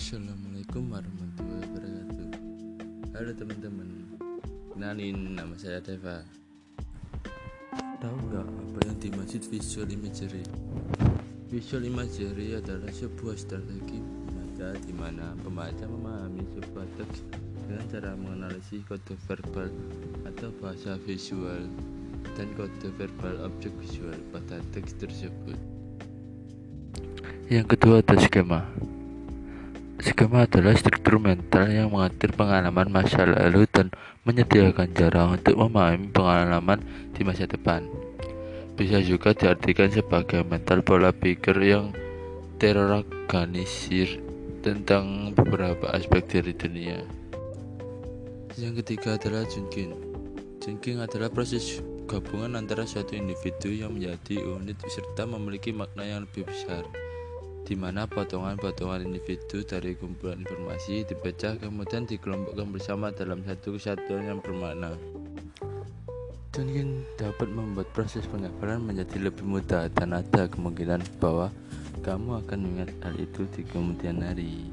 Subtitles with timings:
[0.00, 2.28] Assalamualaikum warahmatullahi wabarakatuh
[3.12, 3.88] Halo teman-teman
[4.72, 6.24] Kenalin nama saya Deva
[8.00, 10.40] Tahu nggak apa yang dimaksud visual imagery?
[11.52, 17.20] Visual imagery adalah sebuah strategi membaca di mana pembaca memahami sebuah teks
[17.68, 19.68] dengan cara menganalisis kode verbal
[20.24, 21.68] atau bahasa visual
[22.40, 25.60] dan kode verbal objek visual pada teks tersebut.
[27.52, 28.64] Yang kedua ada skema.
[30.00, 33.92] Skema adalah struktur mental yang mengatur pengalaman masa lalu dan
[34.24, 36.80] menyediakan cara untuk memahami pengalaman
[37.12, 37.84] di masa depan.
[38.80, 41.92] Bisa juga diartikan sebagai mental pola pikir yang
[42.56, 44.24] terorganisir
[44.64, 47.04] tentang beberapa aspek dari dunia.
[48.56, 49.92] Yang ketiga adalah Junkin.
[50.64, 56.48] Junkin adalah proses gabungan antara suatu individu yang menjadi unit serta memiliki makna yang lebih
[56.48, 56.88] besar
[57.70, 64.42] di mana potongan-potongan individu dari kumpulan informasi dipecah kemudian dikelompokkan bersama dalam satu kesatuan yang
[64.42, 64.98] bermakna.
[66.58, 71.54] Mungkin dapat membuat proses penghafalan menjadi lebih mudah dan ada kemungkinan bahwa
[72.02, 74.66] kamu akan mengingat hal itu di kemudian hari.